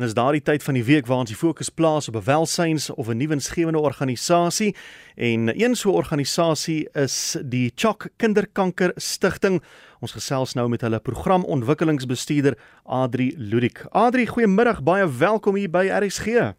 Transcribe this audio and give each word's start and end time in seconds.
En 0.00 0.06
is 0.06 0.14
daardie 0.14 0.40
tyd 0.40 0.62
van 0.64 0.74
die 0.78 0.84
week 0.84 1.04
waar 1.06 1.18
ons 1.20 1.28
die 1.28 1.36
fokus 1.36 1.68
plaas 1.68 2.06
op 2.08 2.16
welsyns 2.24 2.86
of 2.90 3.08
'n 3.08 3.16
nuwensgewende 3.16 3.78
organisasie 3.78 4.76
en 5.14 5.52
een 5.62 5.74
so 5.76 5.90
'n 5.90 5.94
organisasie 5.94 6.88
is 6.92 7.36
die 7.44 7.72
Chok 7.74 8.08
Kinderkanker 8.16 8.92
Stichting. 8.96 9.62
Ons 10.00 10.12
gesels 10.12 10.54
nou 10.54 10.68
met 10.68 10.80
hulle 10.80 11.00
programontwikkelingsbestuurder 11.00 12.58
Adri 12.84 13.34
Ludik. 13.36 13.84
Adri, 13.90 14.26
goeiemiddag, 14.26 14.82
baie 14.82 15.18
welkom 15.18 15.54
hier 15.54 15.70
by 15.70 15.90
RSG. 15.92 16.54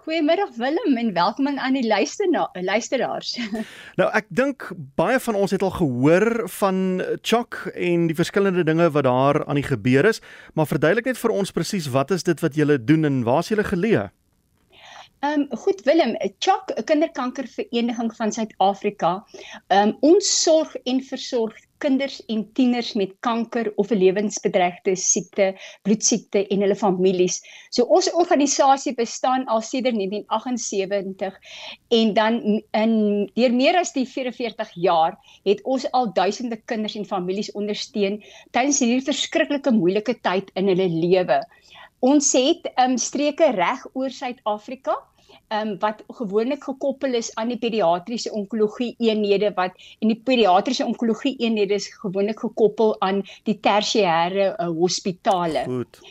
Goeiemiddag 0.00 0.54
Willem 0.56 0.96
en 0.96 1.12
welkom 1.12 1.58
aan 1.58 1.74
die 1.76 1.86
luisteraars. 1.86 3.34
Nou 4.00 4.06
ek 4.16 4.30
dink 4.32 4.70
baie 4.96 5.18
van 5.20 5.36
ons 5.36 5.52
het 5.52 5.60
al 5.60 5.74
gehoor 5.74 6.48
van 6.56 7.02
Chok 7.20 7.58
en 7.74 8.06
die 8.08 8.16
verskillende 8.16 8.64
dinge 8.64 8.86
wat 8.94 9.04
daar 9.04 9.42
aan 9.44 9.60
die 9.60 9.66
gebeur 9.66 10.08
is, 10.08 10.22
maar 10.56 10.70
verduidelik 10.70 11.10
net 11.10 11.20
vir 11.20 11.34
ons 11.36 11.52
presies 11.52 11.90
wat 11.92 12.14
is 12.16 12.24
dit 12.24 12.40
wat 12.40 12.56
julle 12.56 12.78
doen 12.80 13.04
en 13.04 13.20
waar 13.28 13.44
is 13.44 13.52
julle 13.52 13.66
geleë? 13.68 14.06
Ehm 15.20 15.44
um, 15.44 15.58
goed 15.66 15.84
Willem, 15.84 16.16
Chok, 16.38 16.72
'n 16.80 16.84
kinderkankervereniging 16.88 18.14
van 18.16 18.32
Suid-Afrika. 18.32 19.12
Ehm 19.68 19.88
um, 19.88 19.96
ons 20.00 20.32
sorg 20.42 20.72
en 20.88 21.04
versorg 21.04 21.60
kinders 21.80 22.20
en 22.32 22.44
tieners 22.56 22.92
met 22.98 23.14
kanker 23.26 23.72
of 23.76 23.90
'n 23.90 23.98
lewensbedreigde 23.98 24.94
siekte, 24.96 25.54
bloedsiekte 25.82 26.46
en 26.46 26.60
hulle 26.60 26.76
families. 26.76 27.40
So 27.70 27.84
ons 27.84 28.10
organisasie 28.12 28.94
bestaan 28.94 29.46
al 29.46 29.62
sedert 29.62 29.96
1978 29.96 31.38
en 31.88 32.14
dan 32.14 32.62
in 32.72 33.30
deur 33.34 33.52
meer 33.52 33.76
as 33.80 33.92
die 33.92 34.06
44 34.06 34.70
jaar 34.74 35.18
het 35.44 35.62
ons 35.64 35.90
al 35.92 36.12
duisende 36.12 36.56
kinders 36.64 36.96
en 36.96 37.04
families 37.04 37.52
ondersteun 37.52 38.22
tydens 38.50 38.80
hierdie 38.80 39.08
verskriklike 39.12 39.72
moeilike 39.72 40.20
tyd 40.20 40.50
in 40.54 40.68
hulle 40.68 40.88
lewe. 40.88 41.40
Ons 42.00 42.32
het 42.32 42.64
um, 42.80 42.96
streke 42.96 43.50
reg 43.52 43.82
oor 43.92 44.10
Suid-Afrika 44.10 44.96
um, 45.52 45.74
wat 45.82 46.02
gewoonlik 46.20 46.64
gekoppel 46.64 47.14
is 47.18 47.34
aan 47.34 47.52
die 47.52 47.58
pediatriese 47.58 48.32
onkologie 48.32 48.94
eenhede 48.98 49.52
wat 49.56 49.76
en 49.98 50.12
die 50.12 50.20
pediatriese 50.24 50.86
onkologie 50.86 51.36
eenhede 51.38 51.74
is 51.74 51.90
gewoonlik 52.02 52.40
gekoppel 52.46 52.96
aan 53.00 53.22
die 53.48 53.58
tersiêre 53.60 54.52
uh, 54.54 54.70
hospitale. 54.80 55.64
Goed. 55.68 56.02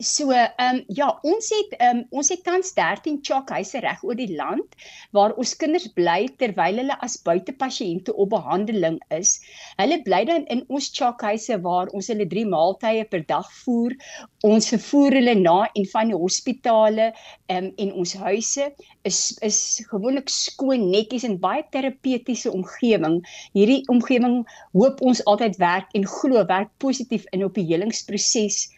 So 0.00 0.30
ehm 0.30 0.52
um, 0.62 0.76
ja, 0.94 1.06
ons 1.26 1.48
het 1.50 1.72
ehm 1.76 1.96
um, 1.96 2.18
ons 2.20 2.28
het 2.30 2.44
tans 2.46 2.68
13 2.74 3.16
chokhuise 3.28 3.80
reg 3.82 4.04
oor 4.06 4.14
die 4.14 4.36
land 4.40 4.76
waar 5.16 5.32
ons 5.42 5.56
kinders 5.58 5.88
bly 5.96 6.28
terwyl 6.38 6.78
hulle 6.78 6.96
as 7.06 7.16
buitepasiënte 7.26 8.14
op 8.14 8.30
behandeling 8.30 9.00
is. 9.16 9.32
Hulle 9.80 9.98
bly 10.06 10.20
dan 10.28 10.46
in 10.54 10.62
ons 10.68 10.86
chokhuise 11.00 11.58
waar 11.66 11.90
ons 11.90 12.12
hulle 12.14 12.28
3 12.36 12.46
maaltye 12.54 13.08
per 13.10 13.26
dag 13.32 13.50
voer. 13.64 13.98
Ons 14.46 14.70
vervoer 14.76 15.18
hulle 15.18 15.34
na 15.40 15.56
en 15.66 15.90
van 15.96 16.14
die 16.14 16.22
hospitale 16.22 17.10
ehm 17.10 17.58
um, 17.58 17.74
en 17.74 17.92
ons 18.04 18.14
huise 18.22 18.70
is 19.02 19.20
is 19.50 19.60
gewoonlik 19.90 20.30
skoon, 20.30 20.92
netjies 20.94 21.26
en 21.26 21.40
baie 21.42 21.66
terapeutiese 21.74 22.54
omgewing. 22.54 23.18
Hierdie 23.58 23.82
omgewing 23.90 24.44
hoop 24.78 25.02
ons 25.02 25.26
altyd 25.26 25.58
werk 25.58 25.90
en 25.98 26.10
glo 26.18 26.46
werk 26.46 26.70
positief 26.78 27.26
in 27.34 27.48
op 27.50 27.58
die 27.58 27.66
helingsproses 27.74 28.68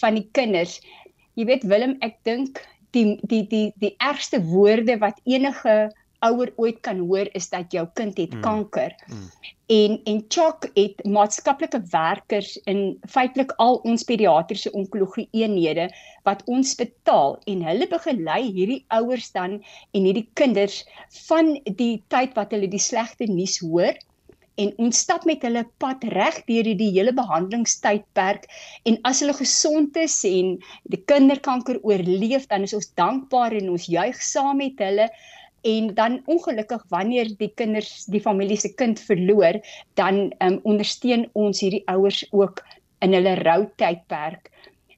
van 0.00 0.18
die 0.18 0.28
kinders. 0.32 0.80
Jy 1.34 1.46
weet 1.48 1.66
Willem, 1.70 1.96
ek 2.04 2.18
dink 2.28 2.60
die 2.94 3.18
die 3.30 3.44
die 3.46 3.70
die 3.82 3.94
ergste 3.98 4.42
woorde 4.50 4.98
wat 5.02 5.20
enige 5.24 5.90
ouer 6.26 6.50
ooit 6.60 6.80
kan 6.84 6.98
hoor 7.08 7.28
is 7.38 7.48
dat 7.48 7.72
jou 7.72 7.86
kind 7.96 8.18
het 8.20 8.34
mm. 8.34 8.42
kanker. 8.44 8.92
Mm. 9.08 9.28
En 9.70 9.96
en 10.10 10.18
Chok 10.28 10.66
het 10.74 11.04
maatskaplike 11.06 11.80
werkers 11.92 12.56
in 12.70 12.98
feitelik 13.08 13.54
al 13.62 13.78
ons 13.88 14.04
pediatriese 14.04 14.72
onkologie 14.76 15.28
eenhede 15.30 15.88
wat 16.28 16.42
ons 16.50 16.74
betaal 16.76 17.38
en 17.50 17.64
hulle 17.64 17.88
begelei 17.88 18.42
hierdie 18.50 18.82
ouers 18.98 19.30
dan 19.32 19.60
en 19.62 20.08
hierdie 20.08 20.28
kinders 20.34 20.82
van 21.28 21.54
die 21.64 22.02
tyd 22.12 22.36
wat 22.36 22.52
hulle 22.56 22.68
die 22.68 22.82
slegte 22.82 23.30
nuus 23.30 23.60
hoor 23.64 23.96
en 24.56 24.72
ons 24.84 25.00
stap 25.04 25.24
met 25.28 25.42
hulle 25.46 25.64
pad 25.82 26.04
reg 26.14 26.40
deur 26.48 26.70
die 26.82 26.90
hele 26.96 27.12
behandelingstydperk 27.16 28.48
en 28.90 28.98
as 29.10 29.22
hulle 29.22 29.36
gesond 29.38 29.96
is 30.00 30.16
en 30.28 30.56
die 30.92 31.02
kinderkanker 31.12 31.80
oorleef 31.86 32.48
dan 32.50 32.66
is 32.66 32.76
ons 32.76 32.90
dankbaar 33.00 33.56
en 33.56 33.70
ons 33.76 33.88
juig 33.88 34.22
saam 34.24 34.60
met 34.62 34.80
hulle 34.82 35.08
en 35.70 35.90
dan 35.94 36.20
ongelukkig 36.32 36.84
wanneer 36.92 37.32
die 37.40 37.50
kinders 37.60 38.06
die 38.12 38.22
familie 38.24 38.56
se 38.60 38.72
kind 38.80 39.00
verloor 39.10 39.60
dan 40.00 40.30
um, 40.40 40.60
ondersteun 40.64 41.28
ons 41.34 41.60
hierdie 41.60 41.84
ouers 41.92 42.24
ook 42.32 42.64
in 43.04 43.16
hulle 43.16 43.36
rou 43.44 43.62
tydperk 43.80 44.50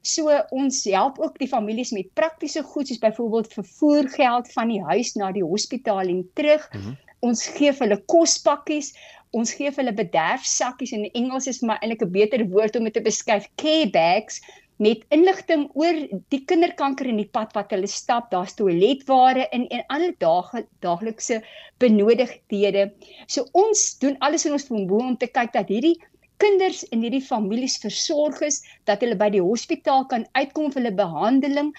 So 0.02 0.34
ons 0.50 0.80
help 0.90 1.20
ook 1.22 1.36
die 1.38 1.46
families 1.46 1.92
met 1.94 2.10
praktiese 2.18 2.64
goed 2.66 2.88
soos 2.90 2.98
byvoorbeeld 2.98 3.52
vervoergeld 3.54 4.50
van 4.52 4.72
die 4.74 4.80
huis 4.82 5.14
na 5.14 5.30
die 5.30 5.44
hospitaal 5.46 6.10
en 6.10 6.24
terug. 6.34 6.66
Mm 6.72 6.80
-hmm. 6.80 6.96
Ons 7.22 7.44
gee 7.56 7.72
hulle 7.78 7.98
kospakkies, 8.10 8.92
ons 9.32 9.52
gee 9.56 9.70
vir 9.70 9.84
hulle 9.84 9.94
bederfsakkies 9.98 10.92
in 10.96 11.06
Engels 11.18 11.46
is 11.52 11.62
maar 11.62 11.78
eintlik 11.80 12.02
'n 12.06 12.16
beter 12.18 12.42
woord 12.54 12.76
om 12.76 12.88
dit 12.88 12.94
te 12.98 13.04
beskryf 13.04 13.46
care 13.62 13.88
bags 13.94 14.40
met 14.82 15.04
inligting 15.14 15.68
oor 15.78 15.98
die 16.34 16.40
kinderkanker 16.50 17.06
en 17.06 17.20
die 17.20 17.28
pad 17.36 17.52
wat 17.54 17.70
hulle 17.74 17.86
stap. 17.86 18.30
Daar's 18.32 18.56
toiletware 18.58 19.46
in 19.52 19.68
en 19.70 19.84
ander 19.94 20.14
daag 20.18 20.50
daaglikse 20.84 21.42
benodigdhede. 21.78 22.90
So 23.26 23.46
ons 23.52 23.98
doen 24.02 24.18
alles 24.20 24.46
in 24.46 24.56
ons 24.58 24.66
vermoë 24.70 25.12
om 25.12 25.16
te 25.16 25.30
kyk 25.30 25.52
dat 25.54 25.70
hierdie 25.70 25.98
kinders 26.42 26.82
en 26.90 27.04
hierdie 27.04 27.22
families 27.24 27.78
versorg 27.82 28.40
is 28.46 28.60
dat 28.90 29.02
hulle 29.04 29.18
by 29.18 29.28
die 29.32 29.42
hospitaal 29.42 30.06
kan 30.10 30.26
uitkom 30.38 30.72
vir 30.72 30.82
hulle 30.82 30.96
behandeling 30.98 31.70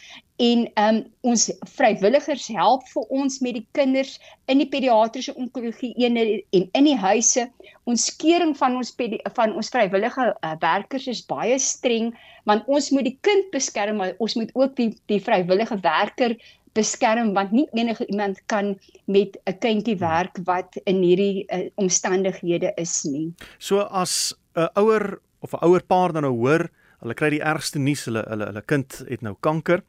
en 0.43 0.63
um, 0.81 1.01
ons 1.29 1.49
vrywilligers 1.75 2.47
help 2.55 2.87
vir 2.93 3.11
ons 3.19 3.39
met 3.45 3.57
die 3.59 3.65
kinders 3.77 4.15
in 4.51 4.63
die 4.63 4.69
pediatriese 4.71 5.35
onkologie 5.35 5.91
eenheid 6.01 6.47
en 6.57 6.65
in 6.79 6.89
die 6.89 6.97
huise 6.97 7.45
ons 7.89 8.07
kering 8.23 8.55
van 8.57 8.79
ons 8.79 8.95
van 9.37 9.53
ons 9.53 9.71
vrywillige 9.75 10.31
uh, 10.31 10.55
werkers 10.63 11.07
is 11.11 11.23
baie 11.29 11.59
streng 11.59 12.13
want 12.49 12.67
ons 12.71 12.89
moet 12.95 13.11
die 13.11 13.17
kind 13.27 13.51
beskerm 13.53 14.01
maar 14.01 14.17
ons 14.23 14.37
moet 14.39 14.51
ook 14.55 14.75
die 14.79 14.91
die 15.11 15.21
vrywillige 15.21 15.79
werker 15.83 16.37
beskerm 16.73 17.33
want 17.37 17.51
nie 17.53 17.67
enige 17.77 18.05
iemand 18.09 18.39
kan 18.45 18.73
met 19.05 19.37
'n 19.45 19.57
kindjie 19.59 19.97
werk 19.97 20.37
wat 20.45 20.75
in 20.83 21.03
hierdie 21.03 21.45
uh, 21.53 21.69
omstandighede 21.75 22.73
is 22.75 23.03
nie. 23.03 23.33
So 23.59 23.79
as 23.79 24.33
'n 24.55 24.69
ouer 24.79 25.19
of 25.41 25.53
'n 25.53 25.65
ouer 25.65 25.83
paar 25.83 26.13
dan 26.13 26.23
nou 26.23 26.35
hoor, 26.35 26.69
hulle 27.01 27.13
kry 27.13 27.29
die 27.29 27.43
ergste 27.43 27.79
nuus, 27.79 28.05
hulle 28.05 28.23
hulle 28.27 28.45
hulle 28.45 28.61
kind 28.65 29.03
het 29.09 29.21
nou 29.21 29.35
kanker. 29.39 29.83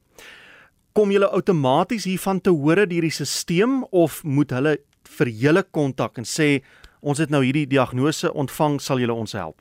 Kom 0.95 1.11
julle 1.11 1.31
outomaties 1.31 2.05
hiervan 2.05 2.41
te 2.41 2.51
hore 2.51 2.87
deur 2.87 3.03
die 3.03 3.11
stelsel 3.11 3.83
of 3.91 4.23
moet 4.25 4.51
hulle 4.51 4.79
vir 5.19 5.29
julle 5.29 5.63
kontak 5.63 6.19
en 6.19 6.25
sê 6.25 6.63
ons 7.03 7.19
het 7.19 7.31
nou 7.31 7.43
hierdie 7.45 7.67
diagnose 7.67 8.33
ontvang, 8.33 8.81
sal 8.81 8.99
julle 8.99 9.13
ons 9.13 9.33
help? 9.33 9.61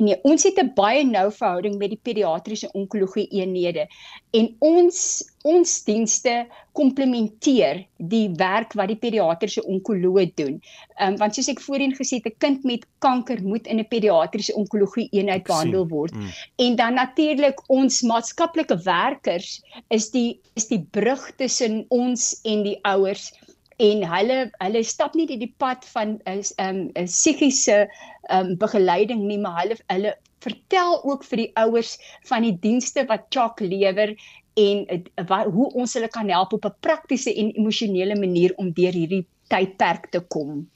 Nee, 0.00 0.16
ons 0.24 0.42
het 0.48 0.58
'n 0.58 0.72
baie 0.74 1.04
nou 1.04 1.28
verhouding 1.32 1.76
met 1.78 1.90
die 1.90 2.00
pediatriese 2.02 2.70
onkologie 2.72 3.26
eenhede 3.28 3.86
en 4.30 4.56
ons 4.58 5.28
ons 5.42 5.84
dienste 5.84 6.46
komplementeer 6.72 7.86
die 7.96 8.28
werk 8.36 8.72
wat 8.76 8.88
die 8.88 8.96
pediatriese 8.96 9.64
onkoloog 9.64 10.34
doen. 10.34 10.60
Ehm 10.96 11.12
um, 11.12 11.16
want 11.16 11.34
soos 11.34 11.48
ek 11.48 11.60
voorheen 11.60 11.94
gesê 11.96 12.20
het, 12.20 12.26
'n 12.26 12.38
kind 12.38 12.64
met 12.64 12.86
kanker 12.98 13.42
moet 13.42 13.66
in 13.66 13.78
'n 13.80 13.88
pediatriese 13.88 14.54
onkologie 14.54 15.08
eenheid 15.10 15.44
behandel 15.44 15.88
word. 15.88 16.14
Mm. 16.14 16.28
En 16.56 16.76
dan 16.76 16.94
natuurlik 16.94 17.62
ons 17.68 18.02
maatskaplike 18.02 18.82
werkers 18.82 19.62
is 19.88 20.10
die 20.10 20.40
is 20.54 20.66
die 20.66 20.86
brug 20.90 21.32
tussen 21.36 21.84
ons 21.88 22.40
en 22.42 22.62
die 22.62 22.78
ouers 22.82 23.32
en 23.80 24.02
hulle 24.12 24.38
hulle 24.60 24.82
stap 24.84 25.14
nie 25.16 25.26
die 25.30 25.54
pad 25.62 25.84
van 25.94 26.18
'n 26.28 26.42
um, 26.64 26.80
'n 26.94 27.06
psigiese 27.08 27.88
um, 28.32 28.56
begeleiding 28.56 29.26
nie 29.26 29.38
maar 29.38 29.62
hulle 29.62 29.78
hulle 29.86 30.14
vertel 30.40 31.02
ook 31.04 31.24
vir 31.28 31.42
die 31.44 31.50
ouers 31.60 31.96
van 32.28 32.46
die 32.46 32.56
dienste 32.62 33.04
wat 33.08 33.28
Chak 33.28 33.60
lewer 33.60 34.14
en 34.60 34.86
wat, 35.28 35.50
hoe 35.52 35.68
ons 35.78 35.94
hulle 35.94 36.08
kan 36.08 36.28
help 36.28 36.52
op 36.56 36.64
'n 36.64 36.74
praktiese 36.80 37.34
en 37.34 37.52
emosionele 37.52 38.16
manier 38.18 38.52
om 38.56 38.72
deur 38.72 38.92
hierdie 38.92 39.26
tydperk 39.48 40.10
te 40.10 40.20
kom. 40.20 40.68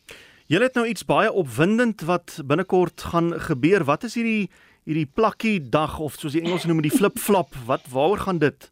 Julle 0.47 0.65
het 0.69 0.75
nou 0.75 0.87
iets 0.87 1.05
baie 1.05 1.33
opwindend 1.33 2.01
wat 2.05 2.41
binnekort 2.45 3.01
gaan 3.01 3.33
gebeur. 3.41 3.85
Wat 3.85 4.05
is 4.05 4.15
hierdie 4.15 4.51
hierdie 4.85 5.09
plakkie 5.09 5.69
dag 5.71 5.99
of 5.99 6.19
soos 6.21 6.33
die 6.33 6.43
Engels 6.43 6.65
noem 6.69 6.83
die 6.85 6.93
flip-flop? 6.93 7.55
Wat 7.67 7.87
waaroor 7.89 8.19
gaan 8.19 8.39
dit? 8.39 8.71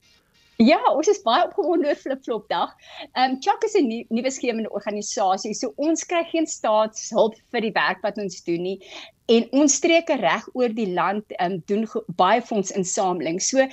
Ja, 0.63 0.79
ons 0.93 1.09
is 1.11 1.23
baie 1.25 1.43
opgewonde 1.47 1.89
oor 1.89 1.99
Flipflop 1.99 2.45
Dag. 2.53 2.75
Ehm 3.13 3.33
um, 3.33 3.39
Chuck 3.43 3.65
is 3.67 3.75
'n 3.79 3.89
nuwe 3.89 4.23
nie, 4.23 4.31
skemende 4.31 4.71
organisasie. 4.71 5.55
So 5.59 5.73
ons 5.77 6.05
kry 6.07 6.23
geen 6.29 6.47
staatshulp 6.47 7.35
vir 7.51 7.65
die 7.67 7.73
werk 7.75 8.03
wat 8.07 8.21
ons 8.23 8.45
doen 8.47 8.63
nie. 8.63 8.79
En 9.33 9.49
ons 9.63 9.75
streke 9.81 10.19
reg 10.21 10.47
oor 10.55 10.75
die 10.77 10.93
land 10.93 11.35
ehm 11.39 11.57
um, 11.57 11.63
doen 11.67 11.89
baie 12.21 12.43
fondsinsameling. 12.43 13.41
So 13.41 13.67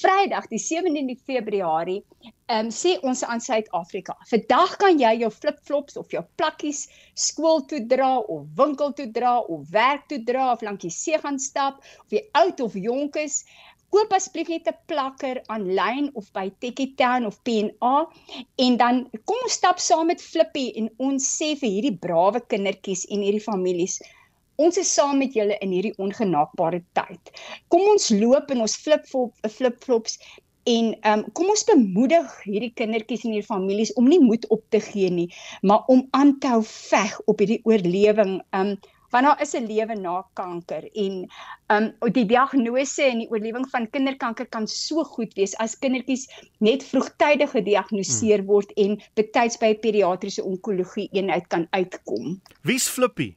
Vrydag 0.00 0.46
die 0.52 0.62
17de 0.62 1.18
Februarie 1.26 2.02
ehm 2.46 2.66
um, 2.66 2.70
sê 2.70 2.94
ons 3.02 3.24
aan 3.24 3.42
Suid-Afrika. 3.42 4.14
Vandag 4.30 4.76
kan 4.82 5.02
jy 5.02 5.16
jou 5.24 5.30
flipflops 5.30 5.96
of 5.96 6.12
jou 6.14 6.22
plakkies 6.36 6.86
skool 7.14 7.64
toe 7.66 7.82
dra 7.90 8.18
of 8.18 8.46
winkel 8.60 8.92
toe 8.92 9.10
dra 9.10 9.38
of 9.40 9.66
werk 9.70 10.06
toe 10.12 10.22
dra 10.22 10.52
of 10.52 10.62
langs 10.62 10.84
die 10.84 10.94
see 10.94 11.18
gaan 11.18 11.42
stap 11.42 11.82
of 12.04 12.12
jy 12.12 12.22
oud 12.38 12.60
of 12.60 12.78
jonk 12.78 13.16
is 13.24 13.42
koop 13.94 14.12
asseblief 14.18 14.48
net 14.52 14.68
'n 14.72 14.78
plakker 14.90 15.42
aanlyn 15.54 16.10
of 16.14 16.32
by 16.32 16.46
Tekkietown 16.60 17.26
of 17.26 17.40
PNA 17.48 17.96
en 18.66 18.76
dan 18.82 19.02
kom 19.24 19.40
ons 19.42 19.58
stap 19.60 19.78
saam 19.78 20.06
met 20.12 20.22
Flippy 20.22 20.68
en 20.82 20.90
ons 20.98 21.32
sê 21.38 21.54
vir 21.60 21.70
hierdie 21.76 21.98
brawe 22.06 22.40
kindertjies 22.52 23.06
en 23.10 23.26
hierdie 23.26 23.48
families 23.50 24.00
Ons 24.56 24.78
is 24.80 24.88
saam 24.88 25.18
met 25.20 25.34
julle 25.36 25.56
in 25.60 25.72
hierdie 25.74 25.92
ongenaakbare 26.00 26.80
tyd. 26.96 27.32
Kom 27.68 27.82
ons 27.92 28.08
loop 28.08 28.52
in 28.54 28.62
ons 28.64 28.76
flip-flop 28.80 29.50
flip-flops 29.52 30.16
en 30.72 30.88
um, 31.10 31.22
kom 31.36 31.50
ons 31.52 31.64
bemoedig 31.68 32.30
hierdie 32.46 32.72
kindertjies 32.78 33.26
en 33.26 33.34
hierdie 33.34 33.50
families 33.50 33.92
om 34.00 34.08
nie 34.10 34.18
moed 34.22 34.48
op 34.54 34.64
te 34.74 34.80
gee 34.82 35.10
nie, 35.12 35.28
maar 35.62 35.84
om 35.92 36.06
aan 36.16 36.34
te 36.40 36.50
hou 36.54 36.62
veg 36.66 37.14
op 37.30 37.44
hierdie 37.44 37.60
oorlewing. 37.68 38.38
Um, 38.56 38.74
want 39.16 39.26
daar 39.26 39.40
is 39.40 39.54
'n 39.56 39.66
lewe 39.66 39.94
na 39.94 40.16
kanker 40.34 40.84
en 41.04 41.14
um 41.74 42.12
die 42.12 42.26
diagnose 42.26 43.02
en 43.02 43.18
die 43.22 43.30
oorlewing 43.30 43.66
van 43.70 43.88
kinderkanker 43.90 44.46
kan 44.46 44.68
so 44.68 45.04
goed 45.04 45.32
wees 45.34 45.56
as 45.64 45.78
kindertjies 45.78 46.28
net 46.58 46.84
vroegtydig 46.84 47.50
gediagnoseer 47.50 48.44
hmm. 48.44 48.50
word 48.52 48.72
en 48.76 49.00
betyds 49.14 49.56
by 49.58 49.72
'n 49.72 49.80
pediatriese 49.80 50.44
onkologie 50.44 51.08
eenheid 51.12 51.48
kan 51.48 51.66
uitkom. 51.70 52.40
Wie's 52.62 52.88
Flippy? 52.88 53.34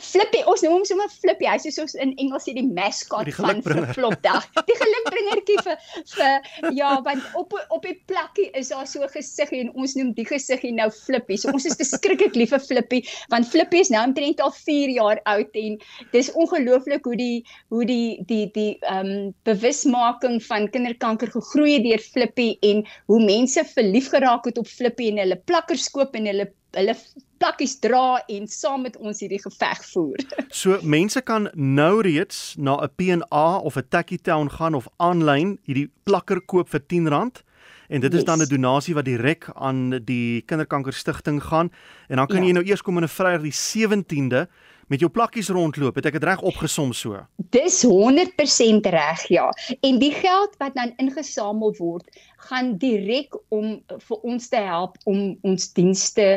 Flippy, 0.00 0.42
ons 0.46 0.62
noem 0.64 0.78
hom 0.78 0.84
sommer 0.88 1.08
Flippy. 1.12 1.48
Hy's 1.50 1.66
soos 1.74 1.94
in 1.98 2.14
Engels 2.22 2.46
sê 2.46 2.54
die 2.56 2.66
mascot 2.66 3.28
van 3.38 3.62
Flopdag. 3.96 4.46
Die 4.68 4.78
gelukbringertjie 4.80 5.58
vir 5.66 5.80
vir 6.14 6.72
ja, 6.76 6.96
want 7.06 7.24
op 7.38 7.54
op 7.74 7.86
die 7.86 7.96
plakkie 8.10 8.48
is 8.58 8.70
daar 8.72 8.86
so 8.86 9.02
'n 9.02 9.12
gesiggie 9.14 9.60
en 9.64 9.72
ons 9.74 9.96
noem 9.98 10.12
die 10.14 10.26
gesiggie 10.26 10.72
nou 10.72 10.90
Flippy. 10.90 11.36
So 11.36 11.50
ons 11.50 11.66
is 11.66 11.76
beskriklik 11.76 12.34
lief 12.34 12.50
vir 12.54 12.60
Flippy 12.60 13.02
want 13.30 13.48
Flippy 13.48 13.82
is 13.84 13.90
nou 13.90 14.02
omtrent 14.06 14.40
al 14.40 14.52
4 14.52 14.94
jaar 14.96 15.20
oud 15.24 15.50
en 15.54 15.78
dis 16.12 16.32
ongelooflik 16.32 17.04
hoe 17.04 17.16
die 17.16 17.44
hoe 17.68 17.84
die 17.84 18.22
die 18.26 18.50
die 18.54 18.78
ehm 18.82 19.06
um, 19.06 19.34
bewusmaking 19.48 20.40
van 20.42 20.70
kinderkanker 20.70 21.30
gegroei 21.30 21.76
het 21.76 21.84
deur 21.88 22.02
Flippy 22.12 22.48
en 22.62 22.84
hoe 23.06 23.20
mense 23.24 23.64
verlief 23.74 24.10
geraak 24.14 24.44
het 24.44 24.58
op 24.58 24.66
Flippy 24.66 25.10
en 25.10 25.18
hulle 25.22 25.40
plakkers 25.50 25.90
koop 25.90 26.14
en 26.14 26.26
hulle 26.30 26.48
hulle 26.76 26.94
plakkies 27.40 27.78
dra 27.80 28.20
en 28.32 28.46
saam 28.48 28.86
met 28.86 28.96
ons 28.96 29.20
hierdie 29.20 29.40
geveg 29.42 29.82
voer. 29.92 30.22
So 30.60 30.78
mense 30.82 31.20
kan 31.20 31.50
nou 31.54 32.00
reeds 32.04 32.54
na 32.56 32.76
'n 32.84 32.92
P&A 32.96 33.48
of 33.58 33.76
'n 33.76 33.88
Tacky 33.88 34.18
Town 34.18 34.50
gaan 34.50 34.74
of 34.74 34.88
aanlyn 34.96 35.58
hierdie 35.64 35.90
plakker 36.04 36.40
koop 36.40 36.68
vir 36.68 36.80
R10 36.80 37.44
en 37.88 38.00
dit 38.00 38.12
is 38.12 38.22
yes. 38.22 38.24
dan 38.24 38.40
'n 38.42 38.48
donasie 38.48 38.94
wat 38.94 39.04
direk 39.04 39.50
aan 39.54 40.00
die 40.04 40.42
Kinderkanker 40.42 40.92
Stichting 40.92 41.42
gaan 41.42 41.70
en 42.08 42.16
dan 42.16 42.26
kan 42.26 42.42
ja. 42.42 42.46
jy 42.46 42.52
nou 42.52 42.64
eers 42.64 42.82
kom 42.82 42.96
in 42.96 43.04
'n 43.04 43.08
Vrydag 43.08 43.42
die 43.42 43.52
17de 43.52 44.48
met 44.86 45.02
jou 45.02 45.10
plakkies 45.10 45.48
rondloop. 45.48 45.94
Het 45.98 46.10
ek 46.10 46.18
dit 46.18 46.26
reg 46.28 46.42
opgesom 46.46 46.92
so? 46.92 47.18
Dis 47.50 47.82
100% 47.82 48.86
reg, 48.86 49.24
ja. 49.28 49.48
En 49.80 49.98
die 49.98 50.12
geld 50.14 50.54
wat 50.62 50.74
dan 50.74 50.92
ingesamel 51.02 51.74
word, 51.78 52.06
gaan 52.48 52.76
direk 52.78 53.34
om 53.48 53.80
vir 53.88 54.22
ons 54.22 54.48
te 54.48 54.62
help 54.62 54.98
om 55.04 55.34
ons 55.42 55.72
dienste 55.72 56.36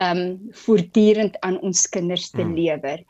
um 0.00 0.48
voortdurend 0.64 1.40
aan 1.40 1.60
ons 1.60 1.88
kinders 1.88 2.30
te 2.30 2.42
hmm. 2.42 2.54
lewer. 2.54 3.04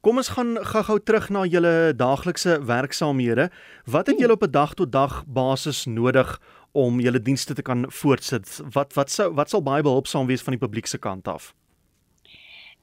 Kom 0.00 0.16
ons 0.16 0.30
gaan 0.32 0.54
gou-gou 0.64 0.94
terug 1.04 1.26
na 1.28 1.42
julle 1.44 1.92
daaglikse 1.92 2.54
werksaamhede. 2.64 3.50
Wat 3.84 4.06
het 4.08 4.16
julle 4.18 4.32
op 4.32 4.42
'n 4.46 4.50
dag 4.50 4.72
tot 4.74 4.92
dag 4.92 5.24
basis 5.26 5.84
nodig 5.84 6.40
om 6.72 7.00
julle 7.00 7.22
dienste 7.22 7.54
te 7.54 7.62
kan 7.62 7.84
voortsit? 7.88 8.60
Wat 8.72 8.94
wat 8.94 9.10
sou 9.10 9.34
wat 9.34 9.50
sal 9.50 9.62
baie 9.62 9.82
behulpsaam 9.82 10.26
wees 10.26 10.42
van 10.42 10.56
die 10.56 10.66
publiek 10.66 10.86
se 10.86 10.98
kant 10.98 11.28
af? 11.28 11.54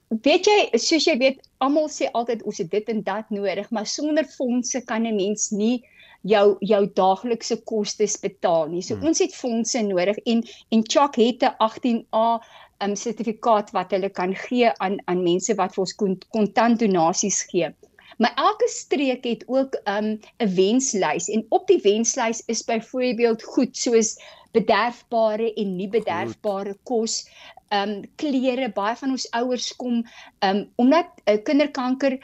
Weet 0.07 0.45
jy, 0.45 0.77
soos 0.77 1.05
jy 1.05 1.17
weet, 1.17 1.49
almal 1.57 1.89
sê 1.89 2.05
altyd 2.11 2.43
ons 2.43 2.57
het 2.57 2.71
dit 2.71 2.89
en 2.89 3.03
dat 3.03 3.29
nodig, 3.29 3.69
maar 3.71 3.85
sonder 3.85 4.25
fondse 4.25 4.81
kan 4.85 5.01
'n 5.05 5.15
mens 5.15 5.49
nie 5.51 5.83
jou 6.21 6.55
jou 6.59 6.85
daaglikse 6.93 7.63
kostes 7.63 8.19
betaal 8.19 8.67
nie. 8.67 8.81
So 8.81 8.95
hmm. 8.95 9.07
ons 9.07 9.19
het 9.19 9.35
fondse 9.35 9.81
nodig 9.81 10.17
en 10.25 10.43
en 10.69 10.83
Chuck 10.87 11.15
het 11.15 11.41
'n 11.41 11.55
18A 11.57 12.39
um, 12.83 12.95
sertifikaat 12.95 13.71
wat 13.75 13.91
hulle 13.95 14.09
kan 14.09 14.35
gee 14.35 14.71
aan 14.83 14.97
aan 15.05 15.23
mense 15.23 15.55
wat 15.55 15.75
vir 15.75 15.85
ons 15.85 15.95
kontant 16.35 16.79
donasies 16.79 17.41
gee. 17.51 17.69
Maar 18.17 18.33
elke 18.35 18.67
streek 18.73 19.23
het 19.29 19.43
ook 19.47 19.77
'n 19.85 19.91
um, 19.93 20.19
'n 20.43 20.55
wenslys 20.55 21.27
en 21.29 21.45
op 21.49 21.67
die 21.67 21.81
wenslys 21.81 22.43
is 22.45 22.63
byvoorbeeld 22.63 23.43
goed 23.43 23.77
soos 23.77 24.17
bederfbare 24.51 25.53
en 25.53 25.75
nie 25.75 25.89
bederfbare 25.89 26.77
kos, 26.83 27.27
ehm 27.69 27.89
um, 27.89 28.03
klere, 28.15 28.69
baie 28.73 28.95
van 28.95 29.11
ons 29.11 29.31
ouers 29.31 29.75
kom 29.75 30.03
ehm 30.39 30.55
um, 30.55 30.69
omdat 30.75 31.09
uh, 31.25 31.37
kinderkanker 31.43 32.17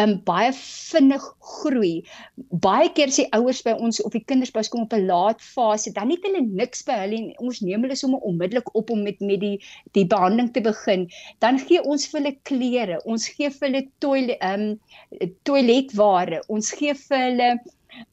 um, 0.00 0.14
baie 0.28 0.50
vinnig 0.56 1.24
groei. 1.52 1.92
Baie 2.64 2.90
keer 2.96 3.12
sê 3.14 3.26
ouers 3.36 3.60
by 3.66 3.74
ons 3.76 4.00
of 4.04 4.14
die 4.14 4.22
kinders 4.30 4.52
pas 4.54 4.70
kom 4.72 4.84
op 4.86 4.94
'n 4.96 5.06
laat 5.10 5.42
fase, 5.44 5.92
dan 5.92 6.10
het 6.14 6.24
hulle 6.26 6.44
niks 6.46 6.84
by 6.88 6.98
hulle 7.02 7.18
en 7.20 7.32
ons 7.48 7.60
neem 7.60 7.86
hulle 7.86 7.96
sommer 7.96 8.22
onmiddellik 8.30 8.74
op 8.74 8.90
om 8.94 9.02
met 9.02 9.20
met 9.20 9.40
die 9.40 9.56
die 9.98 10.06
behandeling 10.06 10.52
te 10.52 10.60
begin. 10.60 11.08
Dan 11.44 11.58
gee 11.58 11.82
ons 11.82 12.06
vir 12.06 12.20
hulle 12.20 12.36
klere, 12.50 13.00
ons 13.04 13.28
gee 13.28 13.50
vir 13.50 13.68
hulle 13.68 13.84
toilet 13.98 14.38
um, 14.52 14.78
toiletware, 15.42 16.42
ons 16.48 16.70
gee 16.70 16.94
vir 16.94 17.24
hulle 17.28 17.50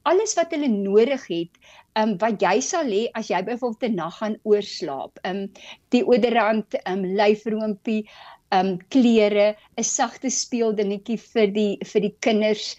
alles 0.10 0.36
wat 0.38 0.54
hulle 0.56 0.72
nodig 0.72 1.28
het. 1.30 1.66
Um, 1.96 2.18
wat 2.20 2.42
jy 2.44 2.60
sal 2.60 2.90
hê 2.92 3.06
as 3.16 3.30
jy 3.32 3.40
byvoorbeeld 3.48 3.92
'n 3.92 3.96
nag 3.96 4.16
gaan 4.20 4.36
oorslaap. 4.44 5.20
Um, 5.24 5.46
die 5.96 6.04
oderant, 6.04 6.76
ehm 6.82 7.06
um, 7.06 7.06
lyfroompie, 7.16 8.02
um 8.52 8.78
klere, 8.90 9.56
'n 9.78 9.84
sagte 9.84 10.30
speeldingetjie 10.30 11.18
vir 11.18 11.48
die 11.48 11.78
vir 11.84 12.02
die 12.02 12.16
kinders. 12.20 12.76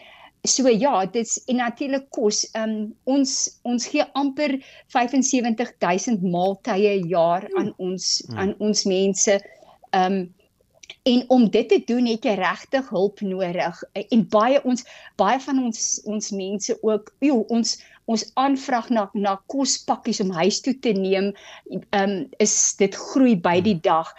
So 0.47 0.69
ja, 0.69 1.05
dit's 1.07 1.41
en 1.49 1.57
natuurlik 1.57 2.11
kos. 2.11 2.47
Um 2.55 2.95
ons 3.05 3.61
ons 3.65 3.87
gee 3.87 4.05
amper 4.15 4.59
75000 4.95 6.23
maaltye 6.23 6.95
per 6.95 7.09
jaar 7.11 7.49
aan 7.59 7.75
ons 7.79 8.23
hmm. 8.29 8.39
aan 8.39 8.55
ons 8.59 8.85
mense. 8.85 9.41
Um 9.93 10.35
En 11.07 11.25
om 11.31 11.51
dit 11.51 11.69
te 11.69 11.83
doen 11.87 12.07
het 12.07 12.25
jy 12.27 12.33
regtig 12.35 12.89
hulp 12.91 13.21
nodig. 13.23 13.83
En 13.95 14.25
baie 14.31 14.59
ons 14.67 14.83
baie 15.19 15.39
van 15.43 15.61
ons 15.63 15.83
ons 16.05 16.31
mense 16.35 16.79
ook, 16.83 17.13
joh, 17.23 17.45
ons 17.55 17.77
ons 18.07 18.25
aanvraag 18.39 18.91
na 18.95 19.09
na 19.15 19.35
kospakkies 19.51 20.23
om 20.23 20.31
huis 20.39 20.61
toe 20.63 20.75
te 20.79 20.95
neem, 20.95 21.33
ehm 21.71 22.03
um, 22.03 22.19
is 22.43 22.75
dit 22.79 22.95
groei 22.95 23.35
by 23.37 23.59
die 23.61 23.79
hmm. 23.79 23.87
dag. 23.87 24.13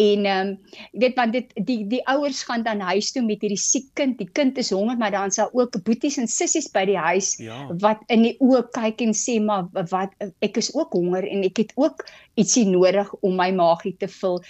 En 0.00 0.24
ehm 0.26 0.48
um, 0.48 0.54
weet 0.92 1.14
want 1.20 1.36
dit 1.36 1.52
die 1.68 1.84
die 1.86 2.00
ouers 2.10 2.42
gaan 2.48 2.64
dan 2.66 2.80
huis 2.80 3.12
toe 3.12 3.22
met 3.22 3.44
hierdie 3.44 3.60
siek 3.60 3.90
kind. 3.94 4.16
Die 4.18 4.30
kind 4.32 4.58
is 4.58 4.72
honger, 4.74 4.96
maar 4.98 5.12
dan 5.14 5.30
sal 5.30 5.52
ook 5.52 5.76
boeties 5.84 6.16
en 6.18 6.26
sissies 6.26 6.70
by 6.72 6.86
die 6.88 6.98
huis 6.98 7.36
ja. 7.38 7.60
wat 7.84 8.02
in 8.08 8.24
die 8.26 8.34
oë 8.40 8.64
kyk 8.74 9.04
en 9.06 9.14
sê 9.14 9.36
maar 9.44 9.68
wat 9.92 10.16
ek 10.40 10.58
is 10.58 10.72
ook 10.74 10.96
honger 10.96 11.28
en 11.28 11.44
ek 11.46 11.62
het 11.62 11.76
ook 11.76 12.06
ietsie 12.40 12.64
nodig 12.66 13.12
om 13.20 13.36
my 13.38 13.50
maagie 13.54 13.94
te 14.00 14.08
vul 14.10 14.40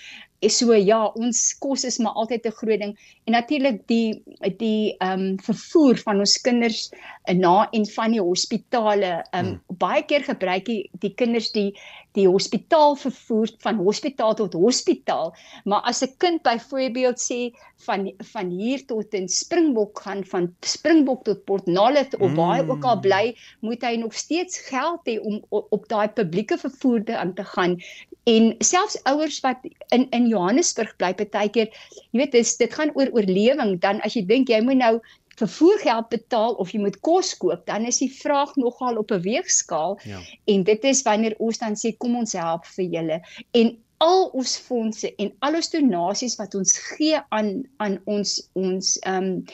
so 0.43 0.75
ja, 0.75 1.07
ons 1.17 1.41
kos 1.59 1.85
is 1.85 1.99
maar 1.99 2.13
altyd 2.13 2.47
'n 2.47 2.59
groot 2.61 2.81
ding 2.81 2.95
en 3.25 3.33
natuurlik 3.33 3.87
die 3.89 4.23
die 4.59 4.97
ehm 4.99 5.21
um, 5.21 5.39
vervoer 5.41 5.97
van 5.97 6.19
ons 6.19 6.41
kinders 6.41 6.91
na 7.33 7.69
en 7.73 7.87
van 7.87 8.11
die 8.13 8.21
hospitale. 8.21 9.25
Ehm 9.31 9.47
um, 9.47 9.47
hmm. 9.47 9.79
baie 9.79 10.03
keer 10.05 10.25
gebruik 10.25 10.65
die, 10.65 10.91
die 11.01 11.15
kinders 11.15 11.53
die 11.53 11.73
die 12.15 12.29
hospitaal 12.29 12.95
vervoer 12.97 13.51
van 13.59 13.81
hospitaal 13.83 14.35
tot 14.35 14.53
hospitaal. 14.53 15.35
Maar 15.65 15.81
as 15.81 16.03
'n 16.03 16.15
kind 16.19 16.43
byvoorbeeld 16.43 17.19
sê 17.19 17.51
van 17.87 18.13
van 18.33 18.51
hier 18.51 18.87
tot 18.87 19.15
in 19.15 19.29
Springbok 19.29 20.01
gaan 20.01 20.25
van 20.25 20.55
Springbok 20.61 21.25
tot 21.25 21.45
Port 21.45 21.67
Nolloth 21.67 22.17
of 22.17 22.35
waar 22.35 22.57
hy 22.57 22.69
ook 22.69 22.85
al 22.85 23.01
hmm. 23.01 23.01
bly, 23.01 23.37
moet 23.61 23.83
hy 23.83 23.97
nog 23.97 24.15
steeds 24.15 24.59
geld 24.59 25.01
hê 25.09 25.19
om 25.21 25.45
op, 25.49 25.67
op 25.71 25.89
daai 25.89 26.09
publieke 26.09 26.59
vervoer 26.59 27.05
te 27.05 27.17
aan 27.17 27.35
te 27.35 27.45
gaan. 27.45 27.81
En 28.25 28.55
selfs 28.65 28.97
ouers 29.11 29.41
wat 29.45 29.67
in 29.93 30.07
in 30.17 30.27
Johannesburg 30.29 30.97
bly 30.97 31.13
partykeer, 31.15 31.69
jy 32.13 32.23
weet, 32.23 32.33
dis 32.33 32.57
dit 32.57 32.73
gaan 32.73 32.93
oor 32.97 33.13
oorlewing, 33.13 33.77
dan 33.81 34.01
as 34.01 34.17
jy 34.17 34.25
dink 34.27 34.49
jy 34.49 34.63
moet 34.65 34.81
nou 34.81 34.95
vervoergeld 35.37 36.09
betaal 36.09 36.55
of 36.63 36.71
jy 36.73 36.81
moet 36.81 37.01
kos 37.05 37.35
koop, 37.37 37.65
dan 37.67 37.85
is 37.91 37.99
die 37.99 38.11
vraag 38.13 38.55
nogal 38.57 38.97
op 39.03 39.11
'n 39.13 39.21
weegskaal. 39.21 39.99
Ja. 40.05 40.21
En 40.45 40.63
dit 40.63 40.85
is 40.85 41.03
wanneer 41.03 41.35
ons 41.39 41.59
dan 41.59 41.75
sê 41.77 41.97
kom 41.97 42.17
ons 42.17 42.33
help 42.33 42.67
vir 42.67 42.85
julle. 42.85 43.21
En 43.51 43.77
al 43.99 44.27
ons 44.35 44.57
fondse 44.59 45.15
en 45.17 45.33
al 45.39 45.55
ons 45.55 45.71
donasies 45.71 46.37
wat 46.37 46.55
ons 46.55 46.79
gee 46.79 47.21
aan 47.29 47.63
aan 47.77 48.01
ons 48.05 48.51
ons 48.53 48.99
ehm 48.99 49.25
um, 49.25 49.45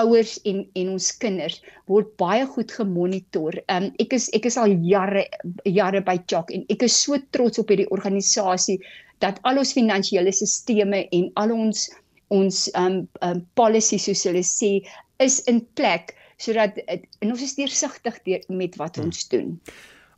ouers 0.00 0.36
en 0.44 0.62
en 0.76 0.92
ons 0.94 1.08
kinders 1.22 1.60
word 1.90 2.08
baie 2.20 2.44
goed 2.54 2.72
gemonitor. 2.72 3.56
Um 3.72 3.90
ek 4.02 4.16
is 4.16 4.28
ek 4.36 4.48
is 4.50 4.58
al 4.60 4.76
jare 4.84 5.26
jare 5.64 6.02
by 6.04 6.18
Chok 6.30 6.52
en 6.54 6.66
ek 6.72 6.86
is 6.86 6.96
so 6.96 7.18
trots 7.36 7.62
op 7.62 7.72
hierdie 7.72 7.88
organisasie 7.94 8.78
dat 9.24 9.40
al 9.48 9.62
ons 9.62 9.72
finansiële 9.76 10.32
sisteme 10.36 11.06
en 11.16 11.30
al 11.42 11.54
ons 11.56 11.88
ons 12.34 12.62
um 12.76 13.02
um 13.24 13.42
policy 13.58 13.98
soos 14.02 14.26
hulle 14.28 14.44
sê 14.44 14.78
is 15.24 15.40
in 15.50 15.62
plek 15.78 16.14
sodat 16.42 16.76
en 16.86 17.30
ons 17.32 17.42
is 17.42 17.56
deursigtig 17.56 18.18
met 18.48 18.76
wat 18.76 18.96
hmm. 18.96 19.08
ons 19.08 19.28
doen. 19.32 19.54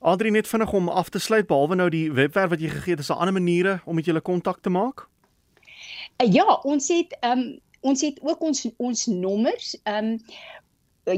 Adri 0.01 0.31
net 0.31 0.47
vinnig 0.47 0.73
om 0.73 0.89
af 0.89 1.11
te 1.11 1.19
sluit 1.19 1.47
behalwe 1.47 1.79
nou 1.79 1.89
die 1.91 2.07
webwerf 2.15 2.53
wat 2.55 2.61
jy 2.63 2.71
gegee 2.71 2.95
het, 2.95 3.03
is 3.03 3.11
daar 3.11 3.23
ander 3.23 3.35
maniere 3.35 3.79
om 3.85 3.99
met 3.99 4.07
julle 4.07 4.23
kontak 4.23 4.61
te 4.63 4.71
maak? 4.71 5.07
Uh, 6.19 6.27
ja, 6.27 6.47
ons 6.67 6.87
het 6.91 7.15
um 7.27 7.59
ons 7.81 8.01
het 8.03 8.19
ook 8.23 8.41
ons 8.43 8.67
ons 8.77 9.07
nommers 9.07 9.77
um 9.85 10.17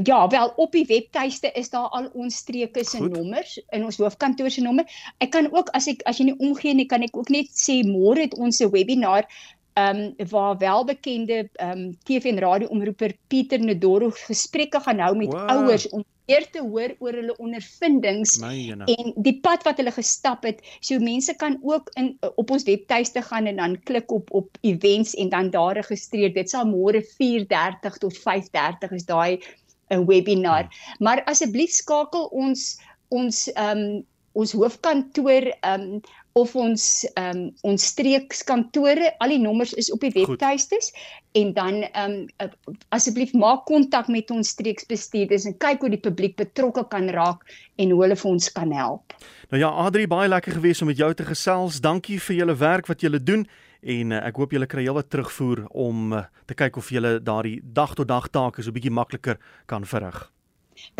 ja, 0.03 0.27
wel 0.27 0.53
op 0.55 0.71
die 0.71 0.85
webtuiste 0.85 1.51
is 1.51 1.69
daar 1.69 1.89
al 1.89 2.09
ons 2.13 2.35
streke 2.35 2.83
se 2.85 2.99
nommers 2.99 3.57
in 3.69 3.83
ons 3.83 3.97
hoofkantoor 3.97 4.51
se 4.51 4.61
nommer. 4.61 4.85
Ek 5.19 5.33
kan 5.35 5.49
ook 5.51 5.69
as 5.75 5.89
ek 5.91 6.03
as 6.07 6.21
jy 6.21 6.29
nie 6.29 6.37
omgee 6.39 6.73
nie, 6.73 6.87
kan 6.87 7.03
ek 7.03 7.17
ook 7.17 7.31
net 7.33 7.51
sê 7.51 7.81
môre 7.87 8.23
het 8.23 8.37
ons 8.39 8.61
'n 8.61 8.71
webinar 8.71 9.27
ehm 9.73 9.99
um, 10.19 10.27
waar 10.29 10.57
welbekende 10.57 11.49
ehm 11.53 11.71
um, 11.71 11.97
TV 12.03 12.31
en 12.31 12.39
radioomroeper 12.39 13.15
Pieter 13.27 13.59
Nedoro 13.59 14.11
gesprekke 14.27 14.79
gaan 14.79 14.99
hou 14.99 15.15
met 15.15 15.31
wow. 15.31 15.49
ouers 15.49 15.89
om 15.89 16.03
eer 16.31 16.47
te 16.51 16.63
hoor 16.63 16.95
oor 17.03 17.17
hulle 17.19 17.35
ondervindings 17.43 18.37
en 18.41 19.13
die 19.27 19.37
pad 19.43 19.65
wat 19.67 19.81
hulle 19.81 19.93
gestap 19.95 20.45
het. 20.47 20.61
So 20.79 20.99
mense 21.03 21.35
kan 21.41 21.57
ook 21.61 21.91
in 21.99 22.13
op 22.35 22.53
ons 22.55 22.67
webtuiste 22.67 23.23
gaan 23.27 23.49
en 23.51 23.59
dan 23.61 23.79
klik 23.89 24.11
op 24.11 24.31
op 24.41 24.61
events 24.61 25.15
en 25.15 25.29
dan 25.29 25.51
daar 25.53 25.79
registreer. 25.81 26.33
Dit 26.33 26.49
sal 26.53 26.69
môre 26.69 27.03
4:30 27.03 27.99
tot 28.05 28.17
5:30 28.17 28.95
is 28.99 29.05
daai 29.05 29.37
'n 29.37 29.41
eh, 29.87 30.05
webinar. 30.07 30.63
Hmm. 30.69 31.05
Maar 31.05 31.23
asseblief 31.23 31.71
skakel 31.71 32.25
ons 32.31 32.79
ons 33.09 33.51
ehm 33.51 33.77
um, 33.77 34.05
ons 34.33 34.51
hoofkantoor 34.57 35.51
ehm 35.61 35.87
um, 35.95 36.01
of 36.33 36.53
ons 36.55 36.83
ehm 37.19 37.37
um, 37.37 37.47
ons 37.67 37.85
streekskantore, 37.91 39.09
al 39.19 39.33
die 39.33 39.41
nommers 39.41 39.73
is 39.73 39.91
op 39.91 40.03
die 40.05 40.13
webtuistes 40.15 40.91
en 41.35 41.51
dan 41.53 41.81
ehm 41.89 42.15
um, 42.39 42.77
asseblief 42.95 43.33
maak 43.33 43.65
kontak 43.67 44.07
met 44.07 44.31
ons 44.31 44.53
streeksbestuurders 44.55 45.49
en 45.49 45.57
kyk 45.57 45.83
hoe 45.83 45.91
die 45.91 45.99
publiek 45.99 46.37
betrokke 46.39 46.85
kan 46.87 47.09
raak 47.11 47.43
en 47.75 47.91
hoe 47.91 48.01
hulle 48.05 48.15
vir 48.15 48.31
ons 48.31 48.51
kan 48.55 48.71
help. 48.71 49.15
Nou 49.51 49.59
ja, 49.59 49.71
Adri, 49.83 50.07
baie 50.07 50.31
lekker 50.31 50.55
gewees 50.59 50.81
om 50.81 50.87
met 50.87 50.97
jou 50.97 51.11
te 51.13 51.27
gesels. 51.27 51.81
Dankie 51.83 52.19
vir 52.19 52.35
julle 52.43 52.55
werk 52.55 52.87
wat 52.87 53.03
julle 53.03 53.19
doen 53.19 53.47
en 53.81 54.11
uh, 54.13 54.23
ek 54.27 54.37
hoop 54.39 54.53
julle 54.55 54.69
kry 54.69 54.85
heelwat 54.85 55.09
terugvoer 55.11 55.65
om 55.71 56.13
uh, 56.15 56.27
te 56.47 56.55
kyk 56.55 56.77
of 56.79 56.91
julle 56.93 57.17
daardie 57.19 57.59
dag 57.63 57.95
tot 57.97 58.07
dag 58.07 58.29
take 58.29 58.63
so 58.63 58.71
'n 58.71 58.77
bietjie 58.79 58.93
makliker 58.93 59.37
kan 59.65 59.83
verrig. 59.83 60.31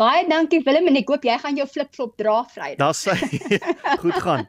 Baie 0.00 0.24
dankie 0.28 0.60
Willem 0.66 0.86
en 0.90 0.96
ek 1.00 1.08
hoop 1.12 1.24
jy 1.26 1.36
gaan 1.42 1.56
jou 1.58 1.66
flip-flop 1.68 2.12
dra 2.20 2.36
Vrydag. 2.52 2.80
Dis 2.82 2.98
sy. 3.06 3.16
Goed 4.02 4.18
gaan. 4.24 4.44